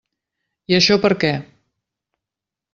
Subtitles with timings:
[0.73, 1.31] I això per què?